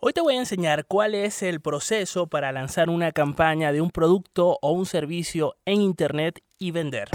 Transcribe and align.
Hoy 0.00 0.12
te 0.12 0.20
voy 0.20 0.36
a 0.36 0.38
enseñar 0.38 0.84
cuál 0.86 1.16
es 1.16 1.42
el 1.42 1.60
proceso 1.60 2.28
para 2.28 2.52
lanzar 2.52 2.88
una 2.88 3.10
campaña 3.10 3.72
de 3.72 3.80
un 3.80 3.90
producto 3.90 4.56
o 4.62 4.70
un 4.70 4.86
servicio 4.86 5.56
en 5.64 5.80
Internet 5.80 6.38
y 6.56 6.70
vender. 6.70 7.08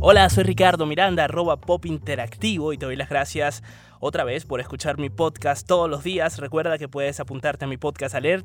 Hola, 0.00 0.28
soy 0.28 0.44
Ricardo 0.44 0.84
Miranda, 0.84 1.24
arroba 1.24 1.62
pop 1.62 1.86
interactivo 1.86 2.74
y 2.74 2.78
te 2.78 2.84
doy 2.84 2.96
las 2.96 3.08
gracias 3.08 3.62
otra 4.00 4.22
vez 4.22 4.44
por 4.44 4.60
escuchar 4.60 4.98
mi 4.98 5.08
podcast 5.08 5.66
todos 5.66 5.88
los 5.88 6.04
días. 6.04 6.36
Recuerda 6.36 6.76
que 6.76 6.88
puedes 6.88 7.20
apuntarte 7.20 7.64
a 7.64 7.68
mi 7.68 7.78
podcast 7.78 8.14
alert 8.14 8.44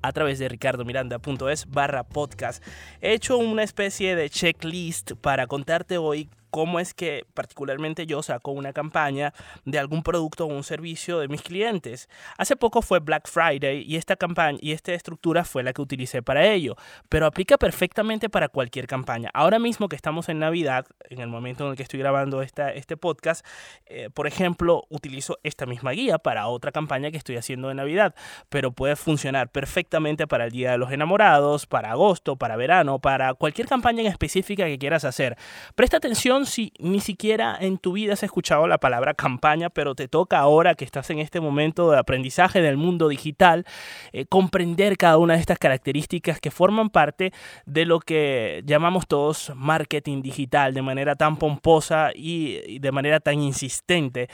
a 0.00 0.12
través 0.12 0.38
de 0.38 0.48
ricardomiranda.es 0.48 1.66
barra 1.66 2.04
podcast. 2.04 2.64
He 3.02 3.12
hecho 3.12 3.36
una 3.36 3.62
especie 3.62 4.16
de 4.16 4.30
checklist 4.30 5.12
para 5.20 5.46
contarte 5.46 5.98
hoy 5.98 6.30
cómo 6.56 6.80
es 6.80 6.94
que 6.94 7.26
particularmente 7.34 8.06
yo 8.06 8.22
saco 8.22 8.50
una 8.50 8.72
campaña 8.72 9.34
de 9.66 9.78
algún 9.78 10.02
producto 10.02 10.46
o 10.46 10.48
un 10.48 10.64
servicio 10.64 11.18
de 11.18 11.28
mis 11.28 11.42
clientes. 11.42 12.08
Hace 12.38 12.56
poco 12.56 12.80
fue 12.80 13.00
Black 13.00 13.28
Friday 13.28 13.84
y 13.86 13.96
esta 13.96 14.16
campaña 14.16 14.56
y 14.62 14.72
esta 14.72 14.94
estructura 14.94 15.44
fue 15.44 15.62
la 15.62 15.74
que 15.74 15.82
utilicé 15.82 16.22
para 16.22 16.46
ello, 16.46 16.74
pero 17.10 17.26
aplica 17.26 17.58
perfectamente 17.58 18.30
para 18.30 18.48
cualquier 18.48 18.86
campaña. 18.86 19.28
Ahora 19.34 19.58
mismo 19.58 19.90
que 19.90 19.96
estamos 19.96 20.30
en 20.30 20.38
Navidad, 20.38 20.86
en 21.10 21.20
el 21.20 21.26
momento 21.26 21.66
en 21.66 21.72
el 21.72 21.76
que 21.76 21.82
estoy 21.82 22.00
grabando 22.00 22.40
esta, 22.40 22.72
este 22.72 22.96
podcast, 22.96 23.44
eh, 23.84 24.08
por 24.08 24.26
ejemplo, 24.26 24.84
utilizo 24.88 25.38
esta 25.42 25.66
misma 25.66 25.90
guía 25.90 26.16
para 26.16 26.46
otra 26.46 26.72
campaña 26.72 27.10
que 27.10 27.18
estoy 27.18 27.36
haciendo 27.36 27.68
de 27.68 27.74
Navidad, 27.74 28.14
pero 28.48 28.72
puede 28.72 28.96
funcionar 28.96 29.50
perfectamente 29.50 30.26
para 30.26 30.46
el 30.46 30.52
Día 30.52 30.70
de 30.70 30.78
los 30.78 30.90
Enamorados, 30.90 31.66
para 31.66 31.90
agosto, 31.90 32.36
para 32.36 32.56
verano, 32.56 32.98
para 32.98 33.34
cualquier 33.34 33.68
campaña 33.68 34.00
en 34.00 34.06
específica 34.06 34.64
que 34.64 34.78
quieras 34.78 35.04
hacer. 35.04 35.36
Presta 35.74 35.98
atención 35.98 36.45
si 36.46 36.72
ni 36.78 37.00
siquiera 37.00 37.56
en 37.60 37.78
tu 37.78 37.92
vida 37.92 38.14
has 38.14 38.22
escuchado 38.22 38.66
la 38.66 38.78
palabra 38.78 39.14
campaña, 39.14 39.70
pero 39.70 39.94
te 39.94 40.08
toca 40.08 40.38
ahora 40.38 40.74
que 40.74 40.84
estás 40.84 41.10
en 41.10 41.18
este 41.18 41.40
momento 41.40 41.90
de 41.90 41.98
aprendizaje 41.98 42.62
del 42.62 42.76
mundo 42.76 43.08
digital, 43.08 43.64
eh, 44.12 44.26
comprender 44.26 44.96
cada 44.96 45.18
una 45.18 45.34
de 45.34 45.40
estas 45.40 45.58
características 45.58 46.40
que 46.40 46.50
forman 46.50 46.90
parte 46.90 47.32
de 47.66 47.84
lo 47.84 48.00
que 48.00 48.62
llamamos 48.64 49.06
todos 49.06 49.52
marketing 49.54 50.22
digital 50.22 50.74
de 50.74 50.82
manera 50.82 51.14
tan 51.16 51.36
pomposa 51.36 52.10
y 52.14 52.78
de 52.78 52.92
manera 52.92 53.20
tan 53.20 53.40
insistente 53.40 54.28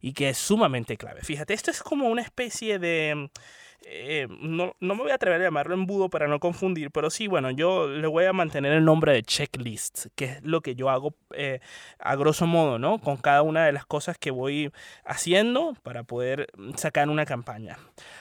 y 0.00 0.12
que 0.12 0.30
es 0.30 0.38
sumamente 0.38 0.96
clave. 0.96 1.22
Fíjate, 1.22 1.54
esto 1.54 1.70
es 1.70 1.82
como 1.82 2.08
una 2.08 2.22
especie 2.22 2.78
de 2.78 3.30
eh, 3.84 4.26
no, 4.40 4.74
no, 4.80 4.94
me 4.94 5.02
voy 5.02 5.10
a 5.12 5.14
atrever 5.14 5.40
a 5.40 5.44
llamarlo 5.44 5.74
embudo 5.74 6.10
para 6.10 6.26
no 6.28 6.40
confundir, 6.40 6.90
pero 6.90 7.10
sí, 7.10 7.26
bueno, 7.26 7.50
yo 7.50 7.88
le 7.88 8.06
voy 8.06 8.24
a 8.24 8.32
mantener 8.32 8.72
el 8.72 8.84
nombre 8.84 9.12
de 9.12 9.22
checklist, 9.22 10.06
que 10.14 10.24
es 10.26 10.42
lo 10.42 10.60
que 10.60 10.74
yo 10.74 10.90
hago 10.90 11.14
eh, 11.34 11.60
a 11.98 12.16
grosso 12.16 12.46
modo, 12.46 12.78
¿no? 12.78 12.98
Con 12.98 13.16
cada 13.16 13.42
una 13.42 13.64
de 13.64 13.72
las 13.72 13.86
cosas 13.86 14.18
que 14.18 14.30
voy 14.30 14.72
haciendo 15.04 15.74
para 15.82 16.02
poder 16.02 16.48
sacar 16.76 17.08
una 17.08 17.24
campaña. 17.24 17.78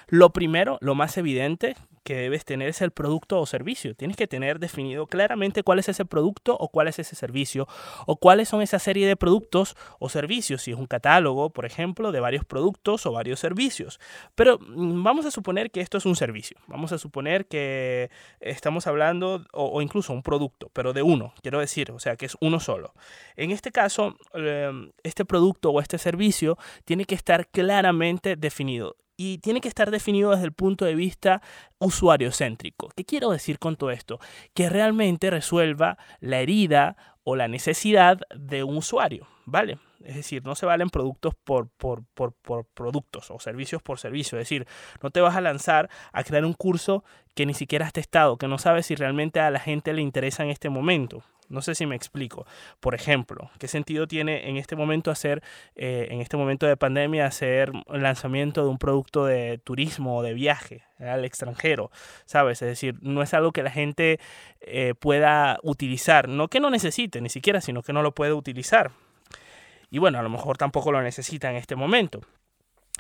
Lo 0.08 0.32
primero, 0.32 0.78
lo 0.82 0.96
más 0.96 1.18
evidente, 1.18 1.76
que 2.08 2.16
debes 2.16 2.46
tener 2.46 2.70
es 2.70 2.82
el 2.82 2.92
producto 2.92 3.38
o 3.38 3.46
servicio. 3.46 3.94
Tienes 3.94 4.16
que 4.16 4.28
tener 4.28 4.60
definido 4.60 5.08
claramente 5.08 5.62
cuál 5.62 5.80
es 5.80 5.90
ese 5.90 6.06
producto 6.06 6.56
o 6.58 6.70
cuál 6.70 6.88
es 6.88 7.00
ese 7.00 7.18
servicio 7.18 7.68
o 8.06 8.16
cuáles 8.16 8.48
son 8.48 8.62
esa 8.62 8.80
serie 8.80 9.06
de 9.06 9.18
productos 9.18 9.76
o 10.00 10.08
servicios. 10.08 10.62
Si 10.62 10.72
es 10.72 10.78
un 10.78 10.86
catálogo, 10.86 11.50
por 11.50 11.66
ejemplo, 11.66 12.14
de 12.14 12.22
varios 12.22 12.46
productos 12.46 13.06
o 13.06 13.12
varios 13.12 13.42
servicios. 13.42 14.00
Pero 14.36 14.58
mm, 14.58 15.04
vamos 15.04 15.26
a 15.26 15.32
suponer 15.32 15.70
que 15.70 15.82
esto 15.82 15.98
es 15.98 16.06
un 16.06 16.16
servicio. 16.16 16.56
Vamos 16.68 16.94
a 16.94 16.98
suponer 16.98 17.46
que 17.48 18.10
estamos 18.40 18.88
hablando 18.88 19.46
o, 19.52 19.82
incluso 19.82 20.14
un 20.14 20.24
producto, 20.24 20.70
pero 20.72 20.94
de 20.94 21.02
uno, 21.02 21.34
quiero 21.42 21.60
decir, 21.60 21.92
o 21.92 22.00
sea, 22.00 22.16
que 22.16 22.28
es 22.28 22.38
uno 22.40 22.62
solo. 22.62 22.94
En 23.36 23.52
este 23.52 23.74
caso, 23.74 24.16
em, 24.34 24.94
este 25.04 25.26
producto 25.26 25.72
o 25.72 25.82
este 25.82 25.98
servicio 25.98 26.58
tiene 26.86 27.04
que 27.04 27.16
estar 27.16 27.50
claramente 27.50 28.38
definido 28.38 28.96
y 29.18 29.40
tiene 29.40 29.60
que 29.60 29.68
estar 29.68 29.90
definido 29.92 30.32
desde 30.32 30.46
el 30.46 30.54
punto 30.54 30.86
de 30.86 30.96
vista 30.96 31.42
usuario 31.80 32.32
céntrico. 32.32 32.90
¿Qué 32.96 33.04
quiero 33.04 33.32
decir 33.32 33.58
con 33.58 33.76
todo 33.76 33.90
esto? 33.90 34.20
Que 34.54 34.70
realmente 34.70 35.32
resuelva 35.32 35.98
la 36.20 36.40
herida 36.40 36.96
o 37.24 37.36
la 37.36 37.48
necesidad 37.48 38.20
de 38.34 38.64
un 38.64 38.78
usuario, 38.78 39.28
¿vale? 39.46 39.80
Es 40.06 40.16
decir, 40.16 40.46
no 40.46 40.56
se 40.56 40.66
valen 40.66 40.90
productos 40.90 41.34
por, 41.36 41.68
por, 41.70 42.04
por, 42.14 42.34
por, 42.34 42.66
productos 42.66 43.30
o 43.32 43.40
servicios 43.40 43.82
por 43.82 44.00
servicio. 44.00 44.38
Es 44.38 44.44
decir, 44.44 44.68
no 45.02 45.10
te 45.10 45.20
vas 45.20 45.36
a 45.36 45.42
lanzar 45.42 45.90
a 46.14 46.24
crear 46.24 46.46
un 46.46 46.54
curso 46.54 47.04
que 47.36 47.46
ni 47.46 47.54
siquiera 47.54 47.86
has 47.86 47.94
testado, 47.94 48.38
que 48.38 48.48
no 48.48 48.60
sabes 48.60 48.86
si 48.86 48.96
realmente 48.96 49.40
a 49.40 49.52
la 49.52 49.60
gente 49.60 49.92
le 49.94 50.02
interesa 50.02 50.44
en 50.44 50.52
este 50.52 50.70
momento. 50.70 51.24
No 51.50 51.62
sé 51.62 51.76
si 51.76 51.86
me 51.86 51.96
explico. 51.96 52.46
Por 52.80 52.96
ejemplo, 52.96 53.50
¿qué 53.60 53.68
sentido 53.68 54.08
tiene 54.08 54.50
en 54.50 54.58
este 54.58 54.76
momento 54.76 55.12
hacer, 55.12 55.42
eh, 55.76 56.08
en 56.12 56.22
este 56.22 56.38
momento 56.38 56.66
de 56.66 56.78
pandemia, 56.78 57.26
hacer 57.26 57.72
el 57.92 58.02
lanzamiento 58.02 58.64
de 58.64 58.70
un 58.70 58.78
producto 58.78 59.26
de 59.26 59.60
turismo 59.64 60.18
o 60.18 60.24
de 60.24 60.34
viaje 60.34 60.84
al 61.00 61.26
extranjero? 61.26 61.92
¿Sabes? 62.26 62.62
Es 62.62 62.68
decir, 62.68 62.96
no 63.02 63.22
es 63.22 63.34
algo 63.34 63.52
que 63.52 63.64
la 63.64 63.72
gente 63.72 64.20
eh, 64.62 64.94
pueda 65.00 65.60
utilizar. 65.64 66.28
No 66.28 66.48
que 66.48 66.60
no 66.60 66.70
necesite 66.70 67.22
ni 67.22 67.30
siquiera, 67.30 67.62
sino 67.62 67.82
que 67.82 67.94
no 67.94 68.02
lo 68.02 68.14
puede 68.14 68.34
utilizar. 68.34 68.92
Y 69.90 70.00
bueno, 70.00 70.20
a 70.20 70.22
lo 70.22 70.30
mejor 70.30 70.58
tampoco 70.58 70.92
lo 70.92 71.02
necesita 71.02 71.50
en 71.50 71.56
este 71.56 71.76
momento. 71.76 72.22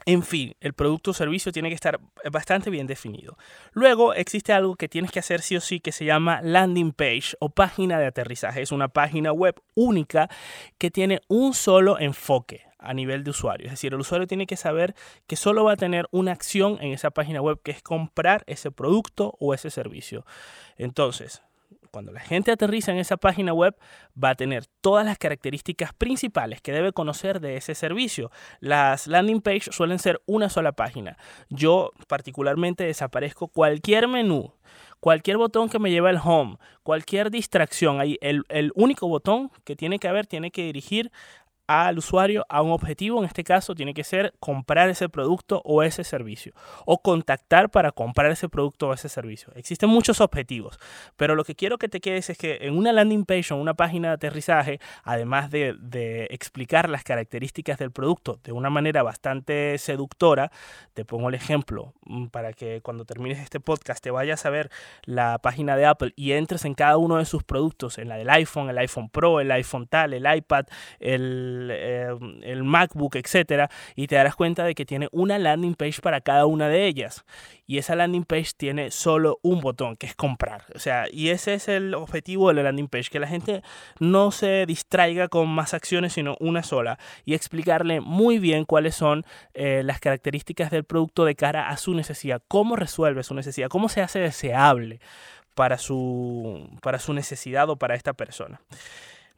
En 0.07 0.23
fin, 0.23 0.56
el 0.62 0.72
producto 0.72 1.12
o 1.12 1.13
servicio 1.13 1.51
tiene 1.51 1.68
que 1.68 1.75
estar 1.75 2.00
bastante 2.31 2.69
bien 2.69 2.88
definido. 2.88 3.38
Luego 3.73 4.13
existe 4.13 4.53
algo 4.53 4.78
que 4.78 4.88
tienes 4.88 5.12
que 5.12 5.19
hacer 5.19 5.41
sí 5.41 5.57
o 5.57 5.59
sí 5.59 5.81
que 5.81 5.91
se 5.91 6.06
llama 6.06 6.40
landing 6.41 6.94
page 6.94 7.35
o 7.41 7.50
página 7.50 8.00
de 8.00 8.06
aterrizaje. 8.06 8.62
Es 8.62 8.72
una 8.72 8.88
página 8.88 9.34
web 9.34 9.62
única 9.75 10.29
que 10.78 10.91
tiene 10.91 11.19
un 11.28 11.53
solo 11.53 12.00
enfoque 12.00 12.62
a 12.79 12.94
nivel 12.94 13.25
de 13.25 13.31
usuario. 13.31 13.66
Es 13.66 13.73
decir, 13.73 13.94
el 13.94 14.00
usuario 14.00 14.28
tiene 14.28 14.47
que 14.47 14.56
saber 14.56 14.95
que 15.28 15.35
solo 15.35 15.66
va 15.66 15.73
a 15.73 15.75
tener 15.75 16.07
una 16.12 16.31
acción 16.31 16.78
en 16.79 16.94
esa 16.94 17.12
página 17.12 17.41
web 17.41 17.59
que 17.62 17.72
es 17.72 17.81
comprar 17.81 18.45
ese 18.47 18.72
producto 18.72 19.35
o 19.41 19.53
ese 19.53 19.69
servicio. 19.69 20.25
Entonces, 20.78 21.44
cuando 21.88 22.12
la 22.12 22.20
gente 22.20 22.52
aterriza 22.52 22.92
en 22.92 22.98
esa 22.98 23.18
página 23.18 23.53
web, 23.53 23.75
va 24.22 24.31
a 24.31 24.36
tener 24.36 24.66
todas 24.81 25.06
las 25.06 25.18
características 25.18 25.94
principales 25.94 26.62
que 26.62 26.72
debe 26.72 26.92
conocer 26.92 27.40
de 27.40 27.58
ese 27.58 27.75
servicio. 27.75 28.31
Las 28.59 29.08
landing 29.08 29.42
page 29.42 29.72
suelen 29.72 30.00
ser 30.00 30.22
una 30.25 30.50
sola 30.50 30.72
página. 30.72 31.18
Yo 31.50 31.92
particularmente 32.08 32.84
desaparezco 32.84 33.48
cualquier 33.48 34.08
menú, 34.08 34.53
cualquier 35.00 35.38
botón 35.38 35.70
que 35.70 35.80
me 35.80 35.92
lleve 35.92 36.09
al 36.09 36.22
home, 36.24 36.58
cualquier 36.84 37.31
distracción. 37.31 38.00
Ahí 38.00 38.18
el, 38.22 38.44
el 38.50 38.72
único 38.75 39.08
botón 39.08 39.52
que 39.64 39.75
tiene 39.75 40.00
que 40.00 40.08
haber 40.08 40.28
tiene 40.28 40.52
que 40.52 40.64
dirigir 40.64 41.12
al 41.68 41.98
usuario 41.98 42.46
a 42.50 42.62
un 42.62 42.72
objetivo, 42.72 43.20
en 43.20 43.26
este 43.26 43.44
caso 43.44 43.76
tiene 43.76 43.94
que 43.94 44.04
ser 44.04 44.34
comprar 44.40 44.90
ese 44.90 45.10
producto 45.10 45.62
o 45.66 45.84
ese 45.84 46.04
servicio 46.04 46.54
o 46.86 47.02
contactar 47.02 47.70
para 47.70 47.92
comprar 47.92 48.32
ese 48.32 48.48
producto 48.48 48.88
o 48.88 48.94
ese 48.94 49.10
servicio. 49.10 49.52
Existen 49.56 49.90
muchos 49.90 50.22
objetivos, 50.22 50.80
pero 51.18 51.36
lo 51.36 51.44
que 51.44 51.56
quiero 51.56 51.78
que 51.78 51.90
te 51.90 52.00
quedes 52.00 52.30
es 52.30 52.38
que 52.38 52.60
en 52.62 52.78
una 52.78 52.94
landing 52.94 53.26
page 53.26 53.54
o 53.54 53.58
una 53.58 53.74
página 53.74 54.10
de 54.10 54.14
aterrizaje, 54.16 54.80
además 55.04 55.52
de, 55.52 55.76
de 55.80 56.26
explicar 56.32 56.90
las 56.90 57.04
características 57.04 57.78
del 57.78 57.92
producto 57.92 58.40
de 58.44 58.54
una 58.54 58.70
manera 58.70 59.04
bastante 59.04 59.78
seductora, 59.78 60.52
te 60.94 61.04
pongo 61.04 61.30
el 61.30 61.36
ejemplo 61.36 61.94
mm, 62.06 62.28
para 62.28 62.54
que 62.54 62.82
cuando 62.82 63.04
termines 63.04 63.40
este 63.40 63.60
podcast 63.60 64.02
te 64.02 64.12
vayas 64.12 64.46
a 64.46 64.50
ver 64.50 64.70
la 65.04 65.40
página 65.40 65.76
de 65.76 65.86
Apple 65.86 66.14
y 66.16 66.32
entres 66.32 66.64
en 66.64 66.76
cada 66.76 66.98
uno 66.98 67.18
de 67.18 67.26
sus 67.26 67.44
productos, 67.44 67.98
en 67.98 68.08
la 68.08 68.16
del 68.16 68.30
iPhone, 68.30 68.70
el 68.70 68.78
iPhone 68.78 69.10
Pro, 69.10 69.42
el 69.42 69.52
iPhone 69.52 69.88
tal, 69.88 70.14
el 70.14 70.26
iPad, 70.34 70.66
el 71.00 71.56
eh, 71.72 72.07
el, 72.44 72.63
MacBook, 72.63 73.16
etcétera, 73.16 73.69
y 73.95 74.07
te 74.07 74.16
darás 74.16 74.35
cuenta 74.35 74.63
de 74.63 74.75
que 74.75 74.85
tiene 74.85 75.09
una 75.12 75.38
landing 75.38 75.75
page 75.75 76.01
para 76.01 76.22
cada 76.22 76.45
una 76.45 76.69
de 76.69 76.85
ellas. 76.85 77.25
Y 77.66 77.78
esa 77.78 77.95
landing 77.95 78.23
page 78.23 78.51
tiene 78.56 78.91
solo 78.91 79.40
un 79.41 79.59
botón, 79.62 79.97
que 79.97 80.07
es 80.07 80.16
comprar. 80.16 80.63
O 80.75 80.79
sea, 80.79 81.06
y 81.12 81.29
ese 81.29 81.53
es 81.53 81.68
el 81.68 81.94
objetivo 81.94 82.47
de 82.47 82.56
la 82.56 82.63
landing 82.63 82.88
page, 82.88 83.09
que 83.09 83.19
la 83.19 83.28
gente 83.28 83.62
no 84.00 84.31
se 84.31 84.66
distraiga 84.66 85.28
con 85.28 85.50
más 85.50 85.73
acciones, 85.73 86.13
sino 86.13 86.38
una 86.40 86.63
sola. 86.63 86.97
Y 87.25 87.34
explicarle 87.34 88.00
muy 88.01 88.39
bien 88.39 88.66
cuáles 88.66 88.95
son 88.95 89.25
eh, 89.53 89.81
las 89.84 90.00
características 90.00 90.72
del 90.72 90.84
producto 90.84 91.25
de 91.25 91.35
cara 91.35 91.69
a 91.69 91.78
su 91.78 91.94
necesidad, 91.94 92.42
cómo 92.48 92.75
resuelve 92.75 93.24
su 93.24 93.33
necesidad, 93.33 93.69
cómo 93.69 93.89
se 93.89 94.01
hace 94.01 94.19
deseable 94.19 95.00
para 95.57 95.80
su, 95.80 96.69
para 96.81 97.00
su 97.00 97.13
necesidad 97.13 97.69
o 97.69 97.77
para 97.77 97.95
esta 97.95 98.13
persona. 98.13 98.62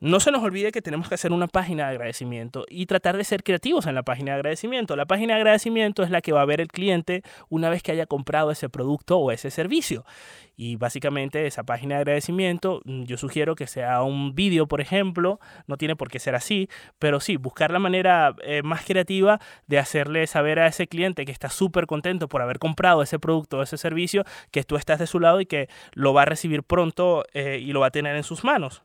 No 0.02 0.22
se 0.22 0.32
nos 0.32 0.42
olvide 0.44 0.72
que 0.72 0.82
tenemos 0.82 1.10
que 1.10 1.16
hacer 1.16 1.34
una 1.34 1.48
página 1.48 1.84
de 1.84 1.90
agradecimiento 1.90 2.66
y 2.70 2.86
tratar 2.86 3.18
de 3.18 3.26
ser 3.26 3.44
creativos 3.44 3.86
en 3.86 3.96
la 3.96 4.04
página 4.04 4.32
de 4.32 4.36
agradecimiento. 4.38 4.96
La 4.96 5.06
página 5.06 5.34
de 5.34 5.42
agradecimiento 5.42 6.04
es 6.04 6.10
la 6.10 6.22
que 6.22 6.32
va 6.32 6.42
a 6.42 6.46
ver 6.46 6.62
el 6.62 6.70
cliente 6.70 7.22
una 7.50 7.70
vez 7.70 7.84
que 7.84 7.92
haya 7.92 8.06
comprado 8.06 8.50
ese 8.50 8.70
producto 8.70 9.18
o 9.18 9.30
ese 9.32 9.52
servicio. 9.52 10.06
Y 10.56 10.78
básicamente 10.78 11.46
esa 11.48 11.64
página 11.64 11.96
de 11.96 12.02
agradecimiento, 12.02 12.82
mm, 12.86 13.04
yo 13.04 13.18
sugiero 13.18 13.56
que 13.56 13.68
sea 13.68 14.02
un 14.02 14.36
vídeo, 14.36 14.68
por 14.68 14.80
ejemplo, 14.80 15.42
no 15.68 15.76
tiene 15.76 15.98
por 15.98 16.10
qué 16.10 16.20
ser 16.20 16.34
así, 16.34 16.70
pero 16.98 17.20
sí, 17.20 17.36
buscar 17.36 17.70
la 17.70 17.80
manera 17.80 18.36
eh, 18.42 18.62
más 18.64 18.86
creativa 18.86 19.42
de 19.68 19.80
hacerle 19.80 20.28
saber 20.28 20.60
a 20.60 20.68
ese 20.68 20.88
cliente 20.88 21.26
que 21.26 21.34
está 21.34 21.50
súper 21.50 21.88
contento 21.88 22.30
por 22.30 22.42
haber 22.42 22.60
comprado 22.60 23.02
ese 23.02 23.20
producto 23.20 23.58
o 23.58 23.64
ese 23.64 23.78
servicio, 23.78 24.24
que 24.52 24.64
tú 24.64 24.78
estás 24.78 25.00
de 25.00 25.08
su 25.08 25.20
lado 25.20 25.42
y 25.42 25.46
que 25.46 25.68
lo 25.92 26.14
va 26.14 26.22
a 26.22 26.26
recibir 26.26 26.64
pronto 26.64 27.26
eh, 27.34 27.60
y 27.62 27.74
lo 27.74 27.82
va 27.82 27.88
a 27.88 27.92
tener 27.92 28.16
en 28.16 28.24
sus 28.24 28.46
manos. 28.46 28.84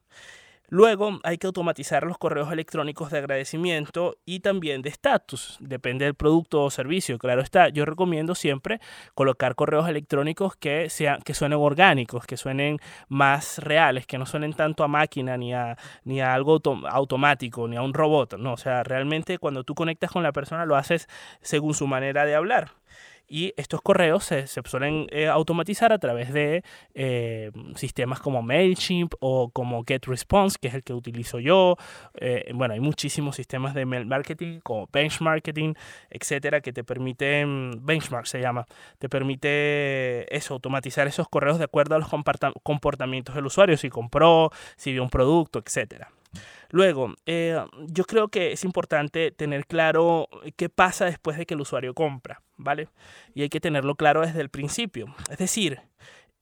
Luego 0.68 1.20
hay 1.24 1.36
que 1.36 1.46
automatizar 1.46 2.04
los 2.04 2.16
correos 2.16 2.50
electrónicos 2.50 3.10
de 3.10 3.18
agradecimiento 3.18 4.16
y 4.24 4.40
también 4.40 4.80
de 4.80 4.88
estatus. 4.88 5.58
Depende 5.60 6.06
del 6.06 6.14
producto 6.14 6.64
o 6.64 6.70
servicio. 6.70 7.18
Claro 7.18 7.42
está, 7.42 7.68
yo 7.68 7.84
recomiendo 7.84 8.34
siempre 8.34 8.80
colocar 9.14 9.54
correos 9.54 9.88
electrónicos 9.88 10.56
que, 10.56 10.88
sean, 10.88 11.20
que 11.20 11.34
suenen 11.34 11.58
orgánicos, 11.58 12.26
que 12.26 12.38
suenen 12.38 12.78
más 13.08 13.58
reales, 13.58 14.06
que 14.06 14.16
no 14.16 14.24
suenen 14.24 14.54
tanto 14.54 14.84
a 14.84 14.88
máquina 14.88 15.36
ni 15.36 15.52
a, 15.52 15.76
ni 16.04 16.22
a 16.22 16.32
algo 16.32 16.60
automático, 16.88 17.68
ni 17.68 17.76
a 17.76 17.82
un 17.82 17.92
robot. 17.92 18.38
No, 18.38 18.54
o 18.54 18.58
sea, 18.58 18.82
realmente 18.82 19.38
cuando 19.38 19.64
tú 19.64 19.74
conectas 19.74 20.10
con 20.10 20.22
la 20.22 20.32
persona 20.32 20.64
lo 20.64 20.76
haces 20.76 21.08
según 21.42 21.74
su 21.74 21.86
manera 21.86 22.24
de 22.24 22.34
hablar 22.34 22.72
y 23.28 23.52
estos 23.56 23.80
correos 23.82 24.24
se, 24.24 24.46
suelen 24.46 25.06
eh, 25.10 25.28
automatizar 25.28 25.92
a 25.92 25.98
través 25.98 26.32
de 26.32 26.62
eh, 26.94 27.50
sistemas 27.74 28.20
como 28.20 28.42
MailChimp 28.42 29.14
o 29.20 29.50
como 29.50 29.84
GetResponse, 29.86 30.58
que 30.60 30.68
es 30.68 30.74
el 30.74 30.82
que 30.82 30.92
utilizo 30.92 31.40
yo. 31.40 31.76
Eh, 32.14 32.50
bueno, 32.54 32.74
hay 32.74 32.80
muchísimos 32.80 33.36
sistemas 33.36 33.74
de 33.74 33.86
mail 33.86 34.06
marketing 34.06 34.60
como 34.60 34.88
Benchmarketing, 34.92 35.76
etcétera, 36.10 36.60
que 36.60 36.72
te 36.72 36.84
permiten, 36.84 37.80
Benchmark 37.84 38.26
se 38.26 38.40
llama, 38.40 38.66
te 38.98 39.08
permite 39.08 40.34
eso, 40.34 40.54
automatizar 40.54 41.06
esos 41.06 41.28
correos 41.28 41.58
de 41.58 41.64
acuerdo 41.64 41.94
a 41.94 41.98
los 41.98 42.08
comportamientos 42.62 43.34
del 43.34 43.46
usuario, 43.46 43.76
si 43.76 43.88
compró, 43.90 44.50
si 44.76 44.92
vio 44.92 45.02
un 45.02 45.10
producto, 45.10 45.62
etcétera. 45.64 46.10
Luego, 46.70 47.14
eh, 47.26 47.62
yo 47.86 48.04
creo 48.04 48.28
que 48.28 48.52
es 48.52 48.64
importante 48.64 49.30
tener 49.30 49.66
claro 49.66 50.28
qué 50.56 50.68
pasa 50.68 51.04
después 51.04 51.36
de 51.36 51.46
que 51.46 51.54
el 51.54 51.60
usuario 51.60 51.94
compra, 51.94 52.42
¿vale? 52.56 52.88
Y 53.34 53.42
hay 53.42 53.48
que 53.48 53.60
tenerlo 53.60 53.94
claro 53.94 54.22
desde 54.22 54.40
el 54.40 54.48
principio. 54.48 55.14
Es 55.30 55.38
decir, 55.38 55.80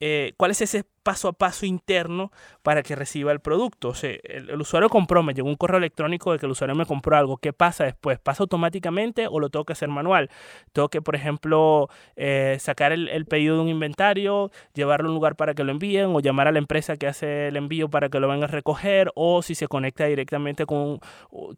eh, 0.00 0.32
cuál 0.36 0.50
es 0.50 0.60
ese 0.60 0.84
paso 1.02 1.28
a 1.28 1.32
paso 1.32 1.66
interno 1.66 2.32
para 2.62 2.82
que 2.82 2.94
reciba 2.96 3.32
el 3.32 3.40
producto. 3.40 3.88
O 3.88 3.94
sea, 3.94 4.14
el, 4.24 4.60
usuario 4.60 4.88
compró, 4.88 5.22
me 5.22 5.34
llegó 5.34 5.48
un 5.48 5.56
correo 5.56 5.78
electrónico 5.78 6.32
de 6.32 6.38
que 6.38 6.46
el 6.46 6.52
usuario 6.52 6.74
me 6.74 6.86
compró 6.86 7.16
algo. 7.16 7.36
¿Qué 7.38 7.52
pasa 7.52 7.84
después? 7.84 8.18
¿Pasa 8.18 8.42
automáticamente 8.42 9.26
o 9.28 9.40
lo 9.40 9.50
tengo 9.50 9.64
que 9.64 9.72
hacer 9.72 9.88
manual? 9.88 10.30
Tengo 10.72 10.88
que, 10.88 11.02
por 11.02 11.14
ejemplo, 11.14 11.88
eh, 12.16 12.56
sacar 12.60 12.92
el, 12.92 13.26
pedido 13.26 13.56
de 13.56 13.62
un 13.62 13.68
inventario, 13.68 14.50
llevarlo 14.74 15.08
a 15.08 15.10
un 15.10 15.14
lugar 15.14 15.36
para 15.36 15.54
que 15.54 15.64
lo 15.64 15.72
envíen 15.72 16.06
o 16.14 16.20
llamar 16.20 16.48
a 16.48 16.52
la 16.52 16.58
empresa 16.58 16.96
que 16.96 17.06
hace 17.06 17.48
el 17.48 17.56
envío 17.56 17.88
para 17.88 18.08
que 18.08 18.20
lo 18.20 18.28
venga 18.28 18.44
a 18.44 18.48
recoger 18.48 19.10
o 19.14 19.42
si 19.42 19.54
se 19.54 19.68
conecta 19.68 20.04
directamente 20.06 20.66
con, 20.66 21.00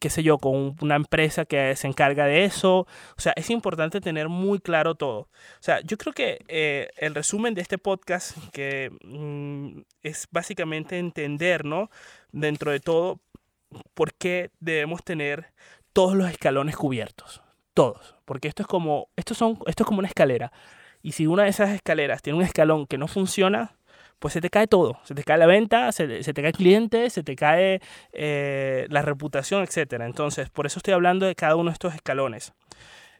qué 0.01 0.11
sé 0.11 0.23
yo, 0.23 0.39
con 0.39 0.77
una 0.81 0.97
empresa 0.97 1.45
que 1.45 1.75
se 1.77 1.87
encarga 1.87 2.27
de 2.27 2.45
eso. 2.45 2.87
O 3.17 3.21
sea, 3.21 3.33
es 3.37 3.51
importante 3.51 4.01
tener 4.01 4.29
muy 4.29 4.59
claro 4.59 4.95
todo. 4.95 5.21
O 5.21 5.29
sea, 5.61 5.81
yo 5.83 5.97
creo 5.97 6.13
que 6.13 6.45
eh, 6.49 6.89
el 6.97 7.15
resumen 7.15 7.55
de 7.55 7.63
este 7.63 7.79
podcast 7.79 8.37
que 8.53 8.91
mm, 9.03 9.34
es 10.03 10.27
básicamente 10.31 10.99
entender, 10.99 11.65
¿no? 11.65 11.91
Dentro 12.33 12.71
de 12.71 12.81
todo, 12.81 13.21
por 13.95 14.15
qué 14.15 14.51
debemos 14.61 15.03
tener 15.05 15.53
todos 15.93 16.15
los 16.15 16.31
escalones 16.31 16.77
cubiertos. 16.77 17.43
Todos. 17.75 18.17
Porque 18.25 18.49
esto 18.49 18.63
es 18.63 18.69
como, 18.69 19.09
esto 19.17 19.35
son, 19.35 19.59
esto 19.67 19.83
es 19.83 19.87
como 19.87 19.99
una 19.99 20.09
escalera. 20.09 20.53
Y 21.03 21.13
si 21.13 21.27
una 21.27 21.45
de 21.45 21.51
esas 21.51 21.71
escaleras 21.71 22.23
tiene 22.23 22.39
un 22.39 22.45
escalón 22.45 22.87
que 22.87 22.99
no 22.99 23.09
funciona, 23.09 23.77
pues 24.19 24.33
se 24.33 24.41
te 24.41 24.49
cae 24.49 24.67
todo. 24.67 24.99
Se 25.05 25.15
te 25.15 25.23
cae 25.23 25.39
la 25.39 25.47
venta, 25.47 25.93
se, 25.93 26.07
te 26.07 26.33
cae 26.35 26.47
el 26.47 26.57
cliente, 26.57 27.11
se 27.11 27.23
te 27.23 27.37
cae 27.37 27.81
eh, 28.13 28.87
la 28.89 29.03
reputación, 29.03 29.63
etc. 29.63 30.01
Entonces, 30.01 30.51
por 30.51 30.67
eso 30.67 30.79
estoy 30.79 30.95
hablando 30.95 31.27
de 31.27 31.35
cada 31.35 31.57
uno 31.57 31.71
de 31.71 31.75
estos 31.75 31.95
escalones. 31.95 32.53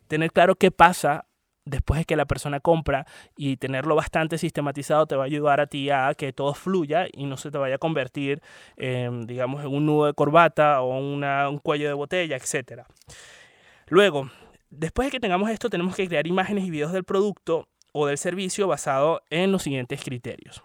Tener 0.09 0.33
claro 0.33 0.55
qué 0.55 0.71
pasa 0.71 1.27
después 1.65 1.99
de 1.99 2.05
que 2.05 2.17
la 2.17 2.27
persona 2.27 2.61
compra 2.61 3.07
y 3.37 3.57
tenerlo 3.57 3.95
bastante 3.95 4.39
sistematizado 4.39 5.07
te 5.07 5.17
va 5.17 5.25
a 5.25 5.27
ayudar 5.27 5.61
a 5.61 5.67
ti 5.67 5.91
a 5.91 6.15
que 6.15 6.33
todo 6.33 6.55
fluya 6.55 7.07
y 7.13 7.27
no 7.27 7.37
se 7.37 7.51
te 7.51 7.59
vaya 7.59 7.77
a 7.77 7.79
convertir, 7.79 8.43
digamos, 8.77 9.65
en 9.65 9.75
un 9.75 9.87
nudo 9.87 10.07
de 10.07 10.15
corbata 10.15 10.83
o 10.83 10.99
un 10.99 11.59
cuello 11.59 11.89
de 11.89 11.95
botella, 11.95 12.37
etc. 12.37 12.83
Luego, 13.89 14.31
después 14.71 15.07
de 15.07 15.13
que 15.13 15.21
tengamos 15.21 15.51
esto, 15.51 15.71
tenemos 15.71 15.97
que 15.97 16.09
crear 16.09 16.27
imágenes 16.27 16.65
y 16.65 16.71
videos 16.71 16.93
del 16.93 17.05
producto 17.05 17.69
o 17.93 18.07
del 18.07 18.19
servicio 18.19 18.67
basado 18.67 19.23
en 19.31 19.53
los 19.53 19.63
siguientes 19.63 20.03
criterios. 20.03 20.63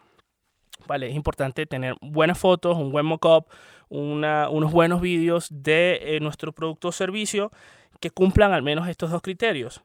Vale, 0.87 1.09
es 1.09 1.15
importante 1.15 1.65
tener 1.65 1.95
buenas 2.01 2.39
fotos, 2.39 2.77
un 2.77 2.91
buen 2.91 3.05
mock-up, 3.05 3.45
unos 3.89 4.71
buenos 4.71 5.01
vídeos 5.01 5.47
de 5.51 5.99
eh, 6.01 6.19
nuestro 6.19 6.51
producto 6.51 6.87
o 6.87 6.91
servicio 6.91 7.51
que 7.99 8.09
cumplan 8.09 8.53
al 8.53 8.63
menos 8.63 8.87
estos 8.87 9.11
dos 9.11 9.21
criterios 9.21 9.83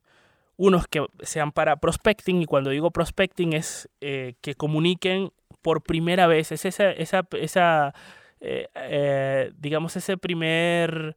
unos 0.56 0.86
que 0.86 1.04
sean 1.22 1.52
para 1.52 1.76
prospecting, 1.76 2.42
y 2.42 2.46
cuando 2.46 2.70
digo 2.70 2.90
prospecting 2.90 3.52
es 3.52 3.88
eh, 4.00 4.34
que 4.40 4.54
comuniquen 4.54 5.30
por 5.62 5.82
primera 5.82 6.26
vez, 6.26 6.52
es 6.52 6.64
esa, 6.64 6.90
esa, 6.90 7.26
esa 7.32 7.94
eh, 8.40 8.68
eh, 8.74 9.52
digamos, 9.56 9.96
ese 9.96 10.18
primer 10.18 11.16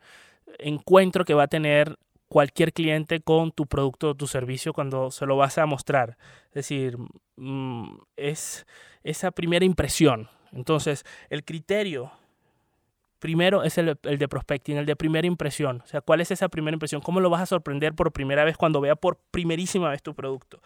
encuentro 0.60 1.26
que 1.26 1.34
va 1.34 1.44
a 1.44 1.48
tener 1.48 1.98
cualquier 2.30 2.74
cliente 2.74 3.20
con 3.22 3.52
tu 3.52 3.66
producto 3.66 4.10
o 4.10 4.16
tu 4.16 4.28
servicio 4.28 4.74
cuando 4.74 5.12
se 5.12 5.26
lo 5.26 5.38
vas 5.38 5.58
a 5.58 5.66
mostrar. 5.66 6.18
Es 6.48 6.54
decir, 6.54 6.98
mm, 7.36 7.98
es 8.16 8.66
esa 9.04 9.32
primera 9.32 9.66
impresión. 9.66 10.30
Entonces, 10.54 11.04
el 11.30 11.44
criterio 11.44 12.12
Primero 13.20 13.64
es 13.64 13.78
el, 13.78 13.98
de 14.02 14.28
prospecting, 14.28 14.78
el 14.78 14.86
de 14.86 14.96
primera 14.96 15.26
impresión. 15.28 15.82
O 15.84 15.88
sea, 15.88 16.02
¿cuál 16.02 16.22
es 16.22 16.32
esa 16.32 16.50
primera 16.50 16.76
impresión? 16.76 17.02
¿Cómo 17.02 17.20
lo 17.20 17.30
vas 17.30 17.42
a 17.42 17.46
sorprender 17.46 17.94
por 17.94 18.12
primera 18.12 18.44
vez 18.44 18.58
cuando 18.58 18.80
vea 18.80 18.96
por 18.96 19.18
primerísima 19.32 19.90
vez 19.90 20.04
tu 20.04 20.14
producto? 20.14 20.62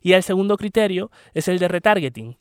Y 0.00 0.14
el 0.14 0.22
segundo 0.22 0.56
criterio 0.56 1.10
es 1.32 1.46
el 1.48 1.58
de 1.58 1.68
retargeting, 1.68 2.38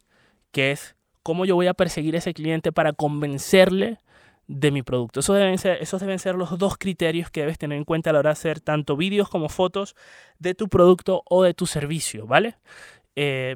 que 0.52 0.72
es 0.72 0.96
cómo 1.22 1.46
yo 1.46 1.56
voy 1.56 1.68
a 1.68 1.74
perseguir 1.74 2.16
a 2.16 2.18
ese 2.18 2.34
cliente 2.34 2.72
para 2.72 2.94
convencerle 2.94 4.00
de 4.48 4.72
mi 4.72 4.82
producto. 4.82 5.22
Esos 5.22 5.38
deben, 5.38 5.58
ser, 5.58 5.78
esos 5.82 6.02
deben 6.02 6.20
ser 6.20 6.36
los 6.36 6.58
dos 6.58 6.78
criterios 6.78 7.30
que 7.30 7.42
debes 7.42 7.58
tener 7.58 7.78
en 7.78 7.86
cuenta 7.86 8.10
a 8.10 8.14
la 8.14 8.20
hora 8.20 8.30
de 8.30 8.34
hacer 8.34 8.60
tanto 8.60 8.98
vídeos 8.98 9.30
como 9.30 9.48
fotos 9.48 9.96
de 10.40 10.56
tu 10.56 10.68
producto 10.68 11.24
o 11.30 11.44
de 11.44 11.54
tu 11.54 11.68
servicio, 11.68 12.28
¿vale? 12.28 12.56
Eh, 13.16 13.56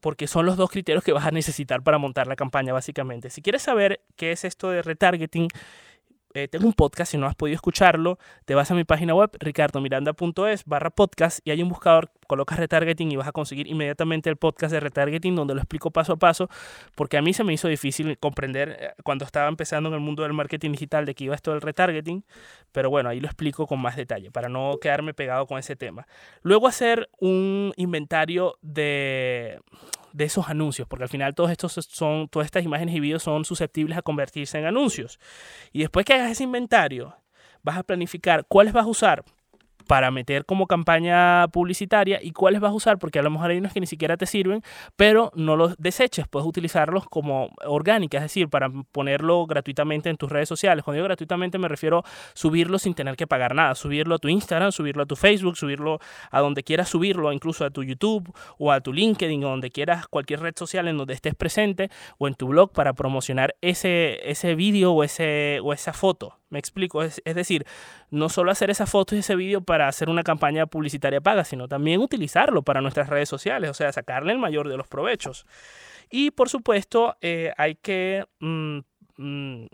porque 0.00 0.26
son 0.26 0.46
los 0.46 0.56
dos 0.56 0.70
criterios 0.70 1.04
que 1.04 1.12
vas 1.12 1.26
a 1.26 1.30
necesitar 1.30 1.82
para 1.82 1.98
montar 1.98 2.26
la 2.26 2.36
campaña 2.36 2.72
básicamente. 2.72 3.30
Si 3.30 3.42
quieres 3.42 3.62
saber 3.62 4.00
qué 4.16 4.32
es 4.32 4.44
esto 4.44 4.70
de 4.70 4.82
retargeting, 4.82 5.48
eh, 6.34 6.48
tengo 6.48 6.66
un 6.66 6.72
podcast, 6.72 7.10
si 7.10 7.18
no 7.18 7.26
has 7.26 7.34
podido 7.34 7.56
escucharlo, 7.56 8.18
te 8.44 8.54
vas 8.54 8.70
a 8.70 8.74
mi 8.74 8.84
página 8.84 9.14
web, 9.14 9.30
ricardomiranda.es 9.40 10.64
barra 10.64 10.90
podcast 10.90 11.40
y 11.44 11.50
hay 11.50 11.62
un 11.62 11.68
buscador, 11.68 12.10
colocas 12.28 12.58
retargeting 12.58 13.10
y 13.10 13.16
vas 13.16 13.26
a 13.26 13.32
conseguir 13.32 13.66
inmediatamente 13.66 14.30
el 14.30 14.36
podcast 14.36 14.72
de 14.72 14.78
retargeting 14.78 15.34
donde 15.34 15.54
lo 15.54 15.60
explico 15.60 15.90
paso 15.90 16.12
a 16.12 16.16
paso, 16.16 16.48
porque 16.94 17.16
a 17.16 17.22
mí 17.22 17.32
se 17.32 17.42
me 17.42 17.52
hizo 17.52 17.66
difícil 17.66 18.16
comprender 18.18 18.76
eh, 18.78 18.92
cuando 19.02 19.24
estaba 19.24 19.48
empezando 19.48 19.88
en 19.88 19.96
el 19.96 20.00
mundo 20.00 20.22
del 20.22 20.32
marketing 20.32 20.70
digital 20.72 21.04
de 21.04 21.14
que 21.14 21.24
iba 21.24 21.34
esto 21.34 21.50
del 21.50 21.60
retargeting, 21.60 22.24
pero 22.70 22.90
bueno, 22.90 23.08
ahí 23.08 23.20
lo 23.20 23.26
explico 23.26 23.66
con 23.66 23.80
más 23.80 23.96
detalle 23.96 24.30
para 24.30 24.48
no 24.48 24.78
quedarme 24.80 25.14
pegado 25.14 25.46
con 25.46 25.58
ese 25.58 25.74
tema. 25.74 26.06
Luego 26.42 26.68
hacer 26.68 27.10
un 27.18 27.72
inventario 27.76 28.56
de 28.62 29.60
de 30.12 30.24
esos 30.24 30.48
anuncios, 30.48 30.88
porque 30.88 31.04
al 31.04 31.08
final 31.08 31.34
todos 31.34 31.50
estos 31.50 31.72
son, 31.90 32.28
todas 32.28 32.46
estas 32.46 32.64
imágenes 32.64 32.94
y 32.94 33.00
vídeos 33.00 33.22
son 33.22 33.44
susceptibles 33.44 33.96
a 33.98 34.02
convertirse 34.02 34.58
en 34.58 34.66
anuncios. 34.66 35.18
Y 35.72 35.80
después 35.80 36.04
que 36.04 36.14
hagas 36.14 36.32
ese 36.32 36.44
inventario, 36.44 37.16
vas 37.62 37.78
a 37.78 37.82
planificar 37.82 38.44
cuáles 38.46 38.72
vas 38.72 38.84
a 38.84 38.88
usar 38.88 39.24
para 39.90 40.12
meter 40.12 40.44
como 40.44 40.68
campaña 40.68 41.48
publicitaria 41.48 42.20
y 42.22 42.30
cuáles 42.30 42.60
vas 42.60 42.70
a 42.70 42.74
usar, 42.74 43.00
porque 43.00 43.18
a 43.18 43.22
lo 43.22 43.30
mejor 43.30 43.50
hay 43.50 43.58
unos 43.58 43.72
que 43.72 43.80
ni 43.80 43.88
siquiera 43.88 44.16
te 44.16 44.24
sirven, 44.24 44.62
pero 44.94 45.32
no 45.34 45.56
los 45.56 45.76
deseches, 45.78 46.28
puedes 46.28 46.46
utilizarlos 46.46 47.08
como 47.08 47.50
orgánicas, 47.66 48.20
es 48.20 48.26
decir, 48.26 48.48
para 48.48 48.70
ponerlo 48.92 49.46
gratuitamente 49.46 50.08
en 50.08 50.16
tus 50.16 50.30
redes 50.30 50.48
sociales. 50.48 50.84
Cuando 50.84 50.98
digo 50.98 51.06
gratuitamente 51.06 51.58
me 51.58 51.66
refiero 51.66 52.04
a 52.04 52.08
subirlo 52.34 52.78
sin 52.78 52.94
tener 52.94 53.16
que 53.16 53.26
pagar 53.26 53.56
nada, 53.56 53.74
subirlo 53.74 54.14
a 54.14 54.18
tu 54.18 54.28
Instagram, 54.28 54.70
subirlo 54.70 55.02
a 55.02 55.06
tu 55.06 55.16
Facebook, 55.16 55.56
subirlo 55.56 55.98
a 56.30 56.38
donde 56.38 56.62
quieras 56.62 56.88
subirlo, 56.88 57.32
incluso 57.32 57.64
a 57.64 57.70
tu 57.70 57.82
YouTube 57.82 58.32
o 58.58 58.70
a 58.70 58.80
tu 58.82 58.92
LinkedIn, 58.92 59.42
o 59.42 59.48
donde 59.48 59.72
quieras, 59.72 60.06
cualquier 60.06 60.38
red 60.38 60.54
social 60.56 60.86
en 60.86 60.98
donde 60.98 61.14
estés 61.14 61.34
presente 61.34 61.90
o 62.16 62.28
en 62.28 62.34
tu 62.34 62.46
blog 62.46 62.70
para 62.70 62.92
promocionar 62.92 63.56
ese, 63.60 64.20
ese 64.30 64.54
vídeo 64.54 64.92
o, 64.92 65.02
ese, 65.02 65.58
o 65.64 65.72
esa 65.72 65.92
foto. 65.92 66.39
Me 66.50 66.58
explico, 66.58 67.02
es, 67.02 67.22
decir, 67.24 67.64
no 68.10 68.28
solo 68.28 68.50
hacer 68.50 68.70
esa 68.70 68.86
foto 68.86 69.14
y 69.14 69.20
ese 69.20 69.36
vídeo 69.36 69.60
para 69.60 69.86
hacer 69.86 70.10
una 70.10 70.24
campaña 70.24 70.66
publicitaria 70.66 71.20
paga, 71.20 71.44
sino 71.44 71.68
también 71.68 72.00
utilizarlo 72.00 72.62
para 72.62 72.80
nuestras 72.80 73.08
redes 73.08 73.28
sociales, 73.28 73.70
o 73.70 73.74
sea, 73.74 73.92
sacarle 73.92 74.32
el 74.32 74.38
mayor 74.38 74.68
de 74.68 74.76
los 74.76 74.88
provechos. 74.88 75.46
Y 76.10 76.32
por 76.32 76.48
supuesto, 76.48 77.16
eh, 77.20 77.52
hay 77.56 77.76
que 77.76 78.26
mm, 78.40 78.78
mm, 79.16 79.66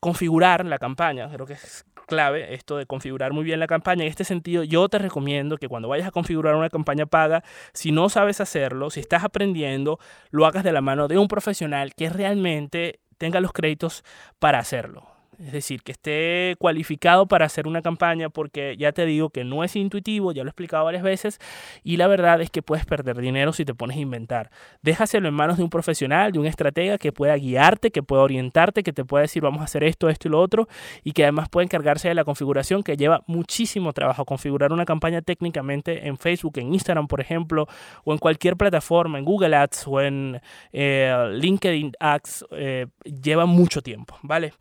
configurar 0.00 0.64
la 0.64 0.78
campaña, 0.78 1.28
creo 1.28 1.46
que 1.46 1.52
es 1.52 1.84
clave 2.06 2.54
esto 2.54 2.76
de 2.76 2.86
configurar 2.86 3.32
muy 3.32 3.44
bien 3.44 3.60
la 3.60 3.66
campaña. 3.66 4.02
En 4.02 4.08
este 4.08 4.24
sentido, 4.24 4.64
yo 4.64 4.88
te 4.88 4.98
recomiendo 4.98 5.58
que 5.58 5.68
cuando 5.68 5.88
vayas 5.88 6.08
a 6.08 6.10
configurar 6.10 6.54
una 6.56 6.70
campaña 6.70 7.06
paga, 7.06 7.44
si 7.72 7.92
no 7.92 8.08
sabes 8.08 8.40
hacerlo, 8.40 8.90
si 8.90 9.00
estás 9.00 9.24
aprendiendo, 9.24 9.98
lo 10.30 10.46
hagas 10.46 10.64
de 10.64 10.72
la 10.72 10.80
mano 10.80 11.06
de 11.06 11.18
un 11.18 11.28
profesional 11.28 11.94
que 11.94 12.08
realmente 12.08 13.00
tenga 13.18 13.40
los 13.40 13.52
créditos 13.52 14.04
para 14.38 14.58
hacerlo. 14.58 15.11
Es 15.42 15.50
decir, 15.50 15.82
que 15.82 15.90
esté 15.90 16.54
cualificado 16.58 17.26
para 17.26 17.46
hacer 17.46 17.66
una 17.66 17.82
campaña, 17.82 18.28
porque 18.28 18.76
ya 18.76 18.92
te 18.92 19.04
digo 19.06 19.30
que 19.30 19.42
no 19.42 19.64
es 19.64 19.74
intuitivo, 19.74 20.30
ya 20.30 20.44
lo 20.44 20.48
he 20.48 20.50
explicado 20.50 20.84
varias 20.84 21.02
veces, 21.02 21.40
y 21.82 21.96
la 21.96 22.06
verdad 22.06 22.40
es 22.40 22.50
que 22.50 22.62
puedes 22.62 22.86
perder 22.86 23.20
dinero 23.20 23.52
si 23.52 23.64
te 23.64 23.74
pones 23.74 23.96
a 23.96 24.00
inventar. 24.00 24.50
Déjaselo 24.82 25.28
en 25.28 25.34
manos 25.34 25.56
de 25.56 25.64
un 25.64 25.70
profesional, 25.70 26.30
de 26.30 26.38
un 26.38 26.46
estratega 26.46 26.96
que 26.96 27.10
pueda 27.10 27.34
guiarte, 27.36 27.90
que 27.90 28.04
pueda 28.04 28.22
orientarte, 28.22 28.84
que 28.84 28.92
te 28.92 29.04
pueda 29.04 29.22
decir 29.22 29.42
vamos 29.42 29.62
a 29.62 29.64
hacer 29.64 29.82
esto, 29.82 30.08
esto 30.08 30.28
y 30.28 30.30
lo 30.30 30.40
otro, 30.40 30.68
y 31.02 31.12
que 31.12 31.24
además 31.24 31.48
puede 31.48 31.64
encargarse 31.64 32.06
de 32.06 32.14
la 32.14 32.24
configuración 32.24 32.84
que 32.84 32.96
lleva 32.96 33.24
muchísimo 33.26 33.92
trabajo. 33.92 34.24
Configurar 34.24 34.72
una 34.72 34.84
campaña 34.84 35.22
técnicamente 35.22 36.06
en 36.06 36.18
Facebook, 36.18 36.58
en 36.58 36.72
Instagram, 36.72 37.08
por 37.08 37.20
ejemplo, 37.20 37.66
o 38.04 38.12
en 38.12 38.18
cualquier 38.18 38.56
plataforma, 38.56 39.18
en 39.18 39.24
Google 39.24 39.56
Ads 39.56 39.88
o 39.88 40.00
en 40.00 40.40
eh, 40.72 41.30
LinkedIn 41.32 41.94
Ads, 41.98 42.44
eh, 42.52 42.86
lleva 43.04 43.46
mucho 43.46 43.82
tiempo, 43.82 44.16
¿vale? 44.22 44.52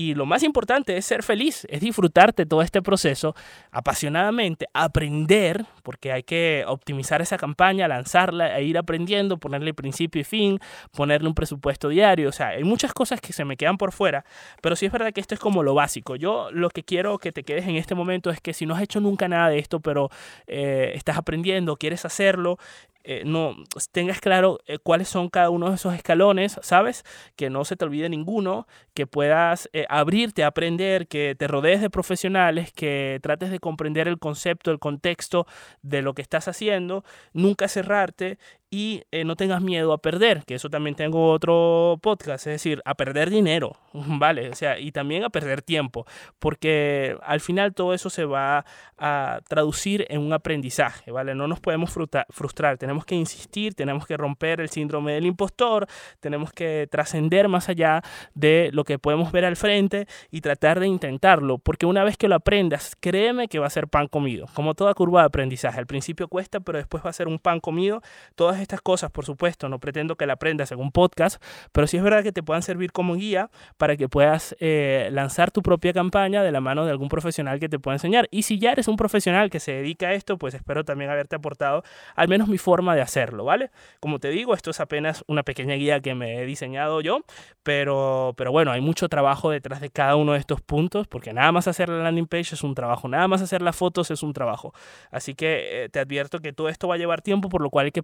Y 0.00 0.14
lo 0.14 0.24
más 0.24 0.42
importante 0.44 0.96
es 0.96 1.04
ser 1.04 1.22
feliz, 1.22 1.66
es 1.68 1.82
disfrutarte 1.82 2.46
todo 2.46 2.62
este 2.62 2.80
proceso 2.80 3.34
apasionadamente, 3.70 4.66
aprender, 4.72 5.66
porque 5.82 6.10
hay 6.10 6.22
que 6.22 6.64
optimizar 6.66 7.20
esa 7.20 7.36
campaña, 7.36 7.86
lanzarla 7.86 8.58
e 8.58 8.64
ir 8.64 8.78
aprendiendo, 8.78 9.36
ponerle 9.36 9.74
principio 9.74 10.22
y 10.22 10.24
fin, 10.24 10.58
ponerle 10.96 11.28
un 11.28 11.34
presupuesto 11.34 11.90
diario. 11.90 12.30
O 12.30 12.32
sea, 12.32 12.48
hay 12.48 12.64
muchas 12.64 12.94
cosas 12.94 13.20
que 13.20 13.34
se 13.34 13.44
me 13.44 13.58
quedan 13.58 13.76
por 13.76 13.92
fuera, 13.92 14.24
pero 14.62 14.74
sí 14.74 14.86
es 14.86 14.92
verdad 14.92 15.12
que 15.12 15.20
esto 15.20 15.34
es 15.34 15.40
como 15.40 15.62
lo 15.62 15.74
básico. 15.74 16.16
Yo 16.16 16.50
lo 16.50 16.70
que 16.70 16.82
quiero 16.82 17.18
que 17.18 17.30
te 17.30 17.42
quedes 17.42 17.66
en 17.68 17.76
este 17.76 17.94
momento 17.94 18.30
es 18.30 18.40
que 18.40 18.54
si 18.54 18.64
no 18.64 18.74
has 18.74 18.80
hecho 18.80 19.00
nunca 19.00 19.28
nada 19.28 19.50
de 19.50 19.58
esto, 19.58 19.80
pero 19.80 20.08
eh, 20.46 20.92
estás 20.94 21.18
aprendiendo, 21.18 21.76
quieres 21.76 22.06
hacerlo, 22.06 22.56
eh, 23.02 23.22
no 23.24 23.56
tengas 23.92 24.20
claro 24.20 24.58
eh, 24.66 24.78
cuáles 24.78 25.08
son 25.08 25.28
cada 25.28 25.50
uno 25.50 25.70
de 25.70 25.76
esos 25.76 25.94
escalones, 25.94 26.58
¿sabes? 26.62 27.04
Que 27.36 27.48
no 27.48 27.64
se 27.64 27.76
te 27.76 27.84
olvide 27.84 28.08
ninguno, 28.08 28.66
que 28.94 29.06
puedas 29.06 29.68
eh, 29.72 29.86
abrirte 29.88 30.44
a 30.44 30.48
aprender, 30.48 31.08
que 31.08 31.34
te 31.38 31.48
rodees 31.48 31.80
de 31.80 31.90
profesionales, 31.90 32.72
que 32.72 33.18
trates 33.22 33.50
de 33.50 33.58
comprender 33.58 34.06
el 34.08 34.18
concepto, 34.18 34.70
el 34.70 34.78
contexto 34.78 35.46
de 35.82 36.02
lo 36.02 36.14
que 36.14 36.22
estás 36.22 36.48
haciendo, 36.48 37.04
nunca 37.32 37.68
cerrarte 37.68 38.38
y 38.70 39.02
eh, 39.10 39.24
no 39.24 39.34
tengas 39.34 39.60
miedo 39.62 39.92
a 39.92 39.98
perder, 39.98 40.44
que 40.46 40.54
eso 40.54 40.70
también 40.70 40.94
tengo 40.94 41.32
otro 41.32 41.98
podcast, 42.00 42.46
es 42.46 42.52
decir, 42.52 42.80
a 42.84 42.94
perder 42.94 43.28
dinero, 43.28 43.76
¿vale? 43.92 44.48
O 44.48 44.54
sea, 44.54 44.78
y 44.78 44.92
también 44.92 45.24
a 45.24 45.30
perder 45.30 45.60
tiempo, 45.60 46.06
porque 46.38 47.16
al 47.22 47.40
final 47.40 47.74
todo 47.74 47.92
eso 47.94 48.10
se 48.10 48.24
va 48.24 48.64
a 48.96 49.40
traducir 49.48 50.06
en 50.08 50.20
un 50.20 50.32
aprendizaje, 50.32 51.10
¿vale? 51.10 51.34
No 51.34 51.48
nos 51.48 51.58
podemos 51.58 51.90
frustrar, 52.28 52.78
tenemos 52.78 53.04
que 53.04 53.16
insistir, 53.16 53.74
tenemos 53.74 54.06
que 54.06 54.16
romper 54.16 54.60
el 54.60 54.68
síndrome 54.68 55.14
del 55.14 55.26
impostor, 55.26 55.88
tenemos 56.20 56.52
que 56.52 56.86
trascender 56.88 57.48
más 57.48 57.68
allá 57.68 58.02
de 58.34 58.70
lo 58.72 58.84
que 58.84 59.00
podemos 59.00 59.32
ver 59.32 59.46
al 59.46 59.56
frente 59.56 60.06
y 60.30 60.42
tratar 60.42 60.78
de 60.78 60.86
intentarlo, 60.86 61.58
porque 61.58 61.86
una 61.86 62.04
vez 62.04 62.16
que 62.16 62.28
lo 62.28 62.36
aprendas, 62.36 62.96
créeme 63.00 63.48
que 63.48 63.58
va 63.58 63.66
a 63.66 63.70
ser 63.70 63.88
pan 63.88 64.06
comido, 64.06 64.46
como 64.54 64.74
toda 64.74 64.94
curva 64.94 65.22
de 65.22 65.26
aprendizaje, 65.26 65.80
al 65.80 65.86
principio 65.86 66.28
cuesta, 66.28 66.60
pero 66.60 66.78
después 66.78 67.04
va 67.04 67.10
a 67.10 67.14
ser 67.14 67.26
un 67.26 67.40
pan 67.40 67.58
comido, 67.58 68.00
todas 68.36 68.59
estas 68.62 68.80
cosas, 68.80 69.10
por 69.10 69.24
supuesto, 69.24 69.68
no 69.68 69.78
pretendo 69.78 70.16
que 70.16 70.26
la 70.26 70.34
aprendas 70.34 70.72
en 70.72 70.80
un 70.80 70.92
podcast, 70.92 71.42
pero 71.72 71.86
sí 71.86 71.96
es 71.96 72.02
verdad 72.02 72.22
que 72.22 72.32
te 72.32 72.42
puedan 72.42 72.62
servir 72.62 72.92
como 72.92 73.14
guía 73.14 73.50
para 73.76 73.96
que 73.96 74.08
puedas 74.08 74.56
eh, 74.60 75.08
lanzar 75.12 75.50
tu 75.50 75.62
propia 75.62 75.92
campaña 75.92 76.42
de 76.42 76.52
la 76.52 76.60
mano 76.60 76.84
de 76.84 76.90
algún 76.90 77.08
profesional 77.08 77.60
que 77.60 77.68
te 77.68 77.78
pueda 77.78 77.96
enseñar. 77.96 78.28
Y 78.30 78.42
si 78.42 78.58
ya 78.58 78.72
eres 78.72 78.88
un 78.88 78.96
profesional 78.96 79.50
que 79.50 79.60
se 79.60 79.72
dedica 79.72 80.08
a 80.08 80.14
esto, 80.14 80.38
pues 80.38 80.54
espero 80.54 80.84
también 80.84 81.10
haberte 81.10 81.36
aportado 81.36 81.82
al 82.16 82.28
menos 82.28 82.48
mi 82.48 82.58
forma 82.58 82.94
de 82.94 83.02
hacerlo, 83.02 83.44
¿vale? 83.44 83.70
Como 84.00 84.18
te 84.18 84.30
digo, 84.30 84.54
esto 84.54 84.70
es 84.70 84.80
apenas 84.80 85.24
una 85.26 85.42
pequeña 85.42 85.74
guía 85.74 86.00
que 86.00 86.14
me 86.14 86.40
he 86.40 86.46
diseñado 86.46 87.00
yo, 87.00 87.20
pero, 87.62 88.34
pero 88.36 88.52
bueno, 88.52 88.72
hay 88.72 88.80
mucho 88.80 89.08
trabajo 89.08 89.50
detrás 89.50 89.80
de 89.80 89.90
cada 89.90 90.16
uno 90.16 90.32
de 90.32 90.38
estos 90.38 90.60
puntos, 90.60 91.06
porque 91.06 91.32
nada 91.32 91.52
más 91.52 91.68
hacer 91.68 91.88
la 91.88 92.02
landing 92.04 92.26
page 92.26 92.54
es 92.54 92.62
un 92.62 92.74
trabajo, 92.74 93.08
nada 93.08 93.28
más 93.28 93.42
hacer 93.42 93.62
las 93.62 93.76
fotos 93.76 94.10
es 94.10 94.22
un 94.22 94.32
trabajo. 94.32 94.72
Así 95.10 95.34
que 95.34 95.84
eh, 95.84 95.88
te 95.88 96.00
advierto 96.00 96.40
que 96.40 96.52
todo 96.52 96.68
esto 96.68 96.88
va 96.88 96.94
a 96.94 96.98
llevar 96.98 97.22
tiempo, 97.22 97.48
por 97.48 97.62
lo 97.62 97.70
cual 97.70 97.86
hay 97.86 97.92
que 97.92 98.02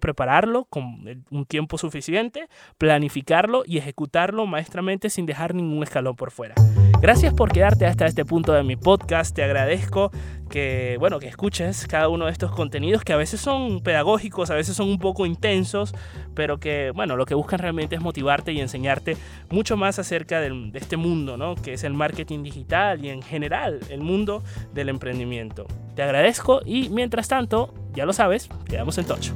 con 0.69 1.23
un 1.29 1.45
tiempo 1.45 1.77
suficiente, 1.77 2.47
planificarlo 2.77 3.63
y 3.65 3.77
ejecutarlo 3.77 4.45
maestramente 4.45 5.09
sin 5.09 5.25
dejar 5.25 5.53
ningún 5.53 5.83
escalón 5.83 6.15
por 6.15 6.31
fuera. 6.31 6.55
Gracias 6.99 7.33
por 7.33 7.51
quedarte 7.51 7.85
hasta 7.85 8.07
este 8.07 8.25
punto 8.25 8.53
de 8.53 8.63
mi 8.63 8.75
podcast. 8.75 9.35
Te 9.35 9.43
agradezco 9.43 10.11
que, 10.49 10.97
bueno, 10.99 11.19
que 11.19 11.27
escuches 11.27 11.85
cada 11.85 12.09
uno 12.09 12.25
de 12.25 12.31
estos 12.31 12.51
contenidos 12.51 13.03
que 13.03 13.13
a 13.13 13.17
veces 13.17 13.39
son 13.39 13.81
pedagógicos, 13.81 14.49
a 14.49 14.55
veces 14.55 14.75
son 14.75 14.89
un 14.89 14.97
poco 14.97 15.27
intensos, 15.27 15.93
pero 16.33 16.59
que, 16.59 16.91
bueno, 16.95 17.15
lo 17.15 17.25
que 17.25 17.35
buscan 17.35 17.59
realmente 17.59 17.95
es 17.95 18.01
motivarte 18.01 18.51
y 18.51 18.61
enseñarte 18.61 19.15
mucho 19.51 19.77
más 19.77 19.99
acerca 19.99 20.41
de 20.41 20.71
este 20.73 20.97
mundo, 20.97 21.37
¿no? 21.37 21.53
Que 21.55 21.73
es 21.73 21.83
el 21.83 21.93
marketing 21.93 22.41
digital 22.41 23.05
y 23.05 23.09
en 23.09 23.21
general 23.21 23.79
el 23.89 24.01
mundo 24.01 24.43
del 24.73 24.89
emprendimiento. 24.89 25.67
Te 25.95 26.01
agradezco 26.01 26.61
y 26.65 26.89
mientras 26.89 27.27
tanto, 27.27 27.73
ya 27.93 28.05
lo 28.05 28.13
sabes, 28.13 28.49
quedamos 28.67 28.97
en 28.97 29.05
touch. 29.05 29.29